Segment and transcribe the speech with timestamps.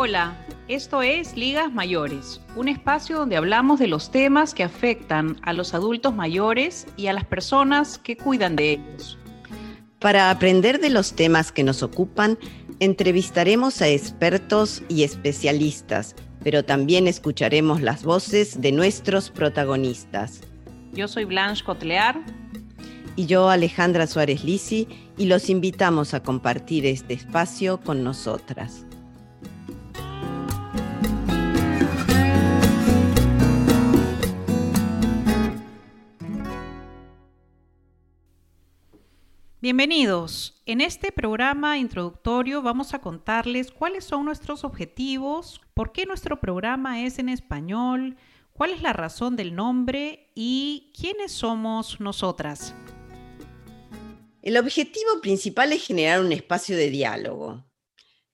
[0.00, 0.36] Hola,
[0.68, 5.74] esto es Ligas Mayores, un espacio donde hablamos de los temas que afectan a los
[5.74, 9.18] adultos mayores y a las personas que cuidan de ellos.
[9.98, 12.38] Para aprender de los temas que nos ocupan,
[12.78, 20.42] entrevistaremos a expertos y especialistas, pero también escucharemos las voces de nuestros protagonistas.
[20.92, 22.20] Yo soy Blanche Cotlear.
[23.16, 24.86] Y yo, Alejandra Suárez Lisi,
[25.16, 28.84] y los invitamos a compartir este espacio con nosotras.
[39.70, 40.62] Bienvenidos.
[40.64, 47.04] En este programa introductorio vamos a contarles cuáles son nuestros objetivos, por qué nuestro programa
[47.04, 48.16] es en español,
[48.54, 52.74] cuál es la razón del nombre y quiénes somos nosotras.
[54.40, 57.66] El objetivo principal es generar un espacio de diálogo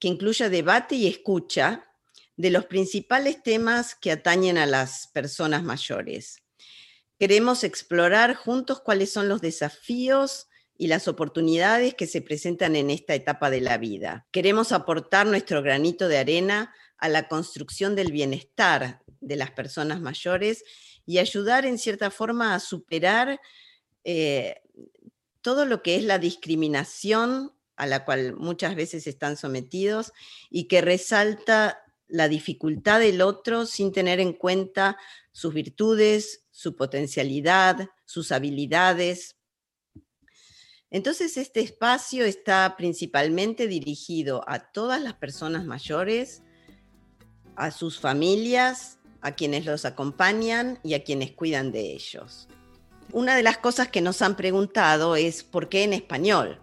[0.00, 1.84] que incluya debate y escucha
[2.36, 6.42] de los principales temas que atañen a las personas mayores.
[7.20, 10.48] Queremos explorar juntos cuáles son los desafíos
[10.80, 14.26] y las oportunidades que se presentan en esta etapa de la vida.
[14.30, 20.64] Queremos aportar nuestro granito de arena a la construcción del bienestar de las personas mayores
[21.04, 23.42] y ayudar en cierta forma a superar
[24.04, 24.62] eh,
[25.42, 30.14] todo lo que es la discriminación a la cual muchas veces están sometidos
[30.48, 34.96] y que resalta la dificultad del otro sin tener en cuenta
[35.30, 39.36] sus virtudes, su potencialidad, sus habilidades,
[40.90, 46.42] entonces, este espacio está principalmente dirigido a todas las personas mayores,
[47.54, 52.48] a sus familias, a quienes los acompañan y a quienes cuidan de ellos.
[53.12, 56.60] Una de las cosas que nos han preguntado es por qué en español.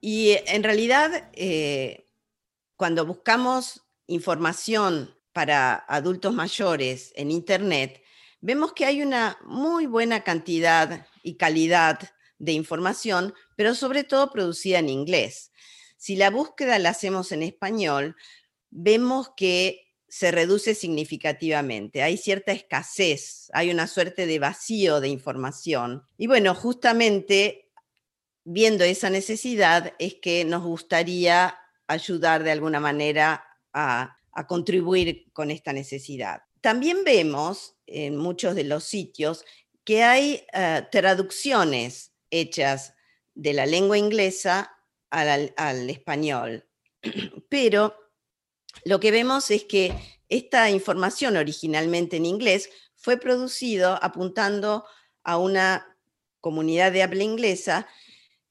[0.00, 2.08] Y en realidad, eh,
[2.76, 8.02] cuando buscamos información para adultos mayores en Internet,
[8.40, 11.98] vemos que hay una muy buena cantidad y calidad
[12.38, 15.52] de información, pero sobre todo producida en inglés.
[15.96, 18.16] Si la búsqueda la hacemos en español,
[18.70, 22.02] vemos que se reduce significativamente.
[22.02, 26.04] Hay cierta escasez, hay una suerte de vacío de información.
[26.16, 27.70] Y bueno, justamente
[28.44, 31.58] viendo esa necesidad es que nos gustaría
[31.88, 36.42] ayudar de alguna manera a, a contribuir con esta necesidad.
[36.60, 39.44] También vemos en muchos de los sitios
[39.84, 42.94] que hay eh, traducciones hechas
[43.34, 44.72] de la lengua inglesa
[45.10, 46.66] al, al español,
[47.48, 47.94] pero
[48.84, 49.94] lo que vemos es que
[50.28, 54.84] esta información originalmente en inglés fue producido apuntando
[55.22, 55.96] a una
[56.40, 57.86] comunidad de habla inglesa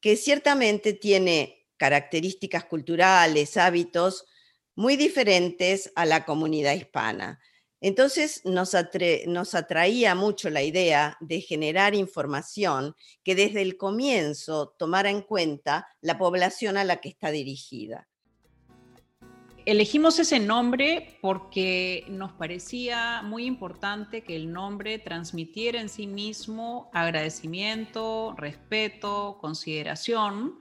[0.00, 4.26] que ciertamente tiene características culturales, hábitos
[4.74, 7.40] muy diferentes a la comunidad hispana.
[7.82, 12.94] Entonces nos, atraía mucho la idea de generar información
[13.24, 18.08] que desde el comienzo tomara en cuenta la población a la que está dirigida.
[19.66, 26.88] Elegimos ese nombre porque nos parecía muy importante que el nombre transmitiera en sí mismo
[26.92, 30.58] agradecimiento, respeto, consideración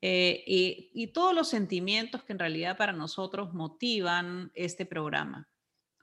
[0.00, 5.46] eh, y todos los sentimientos que en realidad para nosotros motivan este programa.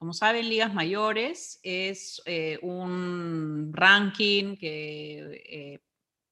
[0.01, 5.79] Como saben, Ligas Mayores es eh, un ranking que eh,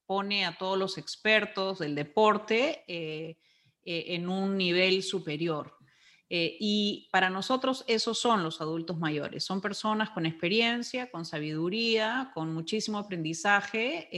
[0.07, 3.38] pone a todos los expertos del deporte eh,
[3.84, 5.78] en un nivel superior.
[6.31, 9.44] y para nosotros esos son los adultos mayores.
[9.44, 14.09] Son personas con experiencia, con sabiduría, con muchísimo aprendizaje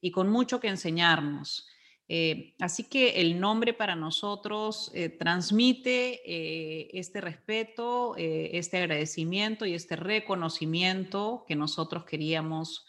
[0.00, 1.68] y con mucho que enseñarnos.
[2.08, 9.74] Eh, así que el nombre para nosotros eh, transmite eh, este respeto, este agradecimiento y
[9.74, 12.86] este reconocimiento que nosotros queríamos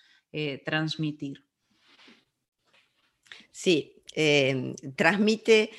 [0.66, 1.46] transmitir.
[3.52, 4.04] Sí,
[4.98, 5.70] transmite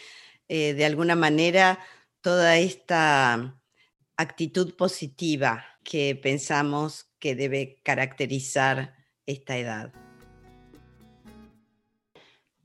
[0.49, 1.79] de alguna manera
[2.23, 3.61] toda esta
[4.17, 8.97] actitud positiva que pensamos que debe caracterizar
[9.27, 10.06] esta edad.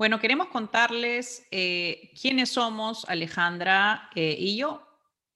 [0.02, 4.82] Bueno, queremos contarles eh, quiénes somos Alejandra eh, y yo.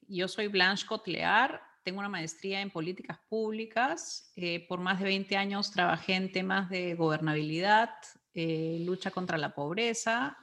[0.07, 4.33] Yo soy Blanche Cotlear, tengo una maestría en políticas públicas.
[4.35, 7.91] Eh, por más de 20 años trabajé en temas de gobernabilidad,
[8.33, 10.35] lucha contra la pobreza,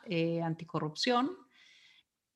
[0.44, 1.36] anticorrupción.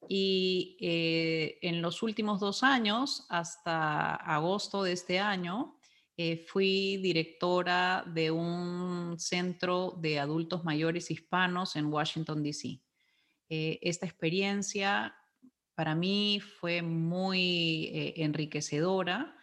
[0.08, 5.75] Y en los últimos dos años, hasta agosto de este año,
[6.18, 12.80] eh, fui directora de un centro de adultos mayores hispanos en Washington, D.C.
[13.50, 15.14] Eh, esta experiencia
[15.74, 19.34] para mí fue muy eh, enriquecedora.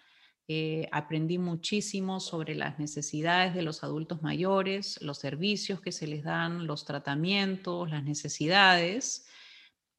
[0.91, 6.67] Aprendí muchísimo sobre las necesidades de los adultos mayores, los servicios que se les dan,
[6.67, 9.25] los tratamientos, las necesidades.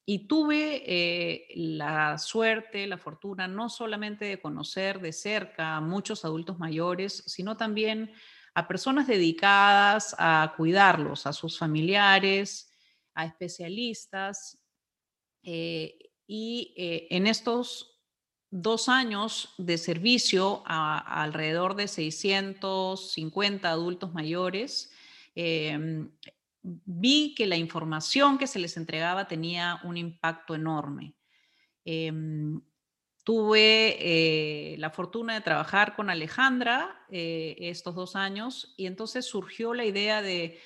[0.07, 6.25] Y tuve eh, la suerte, la fortuna, no solamente de conocer de cerca a muchos
[6.25, 8.11] adultos mayores, sino también
[8.53, 12.71] a personas dedicadas a cuidarlos, a sus familiares,
[13.15, 14.59] a especialistas.
[15.43, 15.97] Eh,
[16.27, 17.95] y eh, en estos
[18.49, 24.91] dos años de servicio a, alrededor de 650 adultos mayores,
[25.35, 26.09] em,
[26.85, 31.15] vi que la información que se les entregaba tenía un impacto enorme.
[31.83, 32.61] Em,
[33.23, 39.73] tuve eh, la fortuna de trabajar con Alejandra eh, estos dos años y entonces surgió
[39.73, 40.59] la idea de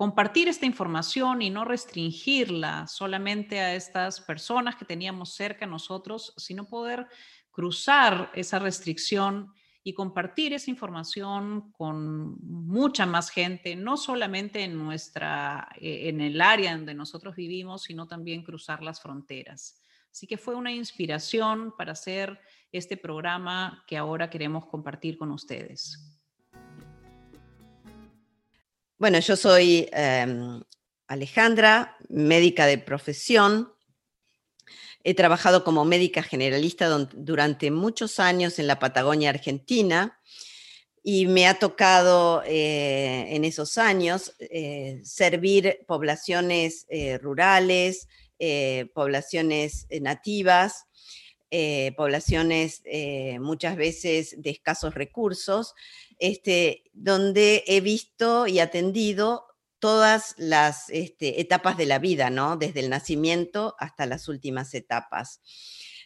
[0.00, 6.32] compartir esta información y no restringirla solamente a estas personas que teníamos cerca de nosotros,
[6.38, 7.06] sino poder
[7.50, 15.68] cruzar esa restricción y compartir esa información con mucha más gente, no solamente en nuestra
[15.80, 19.80] eh, en el área donde nosotros vivimos, sino también cruzar las fronteras.
[20.12, 22.38] Así que fue una inspiración para hacer
[22.72, 26.20] este programa que ahora queremos compartir con ustedes.
[28.98, 30.60] Bueno, yo soy em,
[31.06, 33.72] Alejandra, médica de profesión.
[35.02, 40.20] He trabajado como médica generalista durante muchos años en la Patagonia Argentina
[41.02, 48.08] y me ha tocado eh, en esos años eh, servir poblaciones eh, rurales,
[48.94, 50.86] poblaciones nativas,
[51.94, 52.82] poblaciones
[53.38, 55.74] muchas veces de escasos recursos
[56.18, 59.49] este, donde he visto y atendido
[59.80, 62.56] todas las este, etapas de la vida, ¿no?
[62.56, 65.40] Desde el nacimiento hasta las últimas etapas.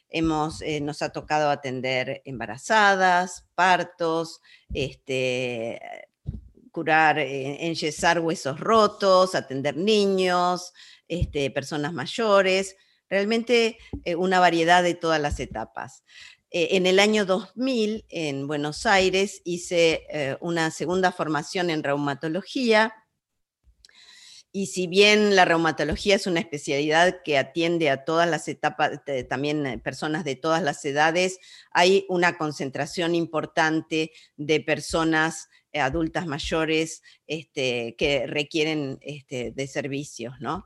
[0.08, 4.40] Hemos, eh, nos ha tocado atender embarazadas, partos,
[4.72, 5.80] este,
[6.74, 10.72] curar, eh, enyesar huesos rotos, atender niños,
[11.06, 12.74] este, personas mayores,
[13.08, 16.02] realmente eh, una variedad de todas las etapas.
[16.50, 22.92] Eh, en el año 2000, en Buenos Aires, hice una segunda formación en reumatología.
[24.56, 29.66] Y si bien la reumatología es una especialidad que atiende a todas las etapas, también
[29.66, 31.40] eh, personas de todas las edades,
[31.72, 40.64] hay una concentración importante de personas adultas mayores este, que requieren este, de servicios, ¿no?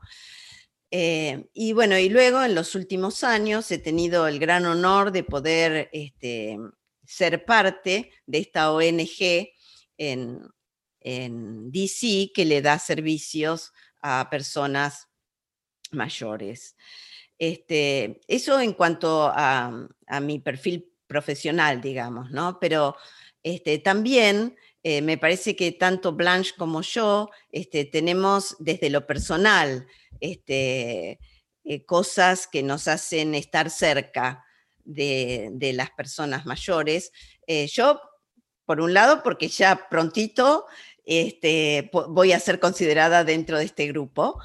[0.91, 5.23] Eh, y bueno, y luego en los últimos años he tenido el gran honor de
[5.23, 6.59] poder este,
[7.05, 9.49] ser parte de esta ONG
[9.97, 10.41] en,
[11.03, 13.73] DC que le da servicios
[14.03, 15.09] a personas
[15.91, 16.77] mayores.
[17.39, 19.89] Este, eso en cuanto a,
[20.21, 22.59] mi perfil profesional, digamos, ¿no?
[22.61, 22.97] Pero
[23.43, 29.87] este, también eh, me parece que tanto Blanche como yo este, tenemos desde lo personal
[30.21, 31.19] eh,
[31.87, 34.45] cosas que nos hacen estar cerca
[34.89, 37.13] de, las personas mayores.
[37.47, 38.01] Eh, yo,
[38.65, 40.67] por un lado, porque ya prontito
[41.09, 44.39] este, voy a ser considerada dentro de este grupo.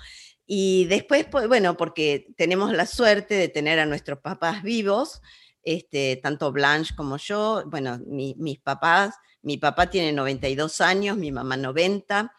[0.46, 5.22] Y después, pues, bueno, porque tenemos la suerte de tener a nuestros papás vivos,
[5.62, 11.58] este, tanto Blanche como yo, bueno, mis papás, mi papá tiene 92 años, mi mamá
[11.58, 12.34] 90.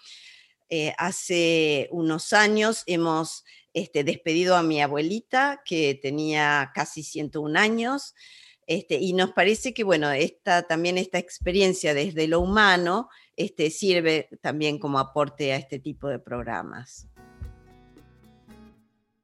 [0.70, 8.14] Eh, hace unos años hemos este, despedido a mi abuelita, que tenía casi 101 años,
[8.66, 14.28] este, y nos parece que, bueno, esta, también esta experiencia desde lo humano este, sirve
[14.40, 17.08] también como aporte a este tipo de programas.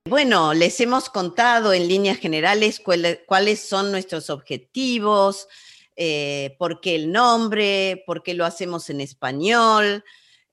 [0.09, 5.47] Bueno, les hemos contado en líneas generales cuáles son nuestros objetivos,
[5.95, 10.05] eh, por qué el nombre, por qué lo hacemos en español,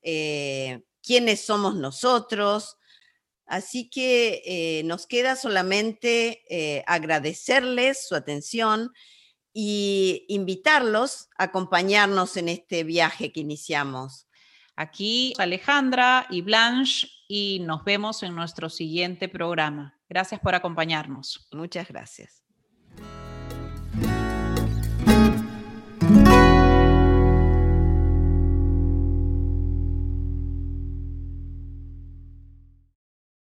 [0.01, 2.76] eh, quiénes somos nosotros.
[3.48, 8.92] Así que eh, nos queda solamente eh, agradecerles su atención
[9.54, 14.27] y invitarlos a acompañarnos en este viaje que iniciamos.
[14.75, 19.98] Aquí Alejandra y Blanche y nos vemos en nuestro siguiente programa.
[20.10, 21.48] Gracias por acompañarnos.
[21.51, 22.47] Muchas gracias.